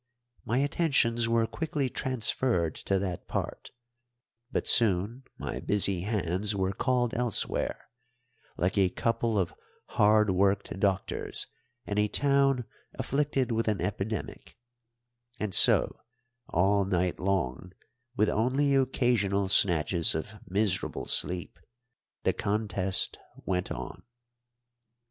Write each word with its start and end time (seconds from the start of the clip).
My 0.45 0.57
attentions 0.57 1.29
were 1.29 1.45
quickly 1.45 1.87
transferred 1.87 2.73
to 2.87 2.97
that 2.97 3.27
part; 3.27 3.69
but 4.51 4.67
soon 4.67 5.25
my 5.37 5.59
busy 5.59 6.01
hands 6.01 6.55
were 6.55 6.73
called 6.73 7.13
elsewhere, 7.13 7.79
like 8.57 8.79
a 8.79 8.89
couple 8.89 9.37
of 9.37 9.53
hard 9.89 10.31
worked 10.31 10.79
doctors 10.79 11.45
in 11.85 11.99
a 11.99 12.07
town 12.07 12.65
afflicted 12.95 13.51
with 13.51 13.67
an 13.67 13.79
epidemic; 13.79 14.57
and 15.39 15.53
so 15.53 15.95
all 16.49 16.83
night 16.83 17.19
long, 17.19 17.71
with 18.17 18.27
only 18.27 18.73
occasional 18.73 19.49
snatches 19.49 20.15
of 20.15 20.39
miserable 20.47 21.05
sleep, 21.05 21.59
the 22.23 22.33
contest 22.33 23.19
went 23.45 23.71
on. 23.71 24.01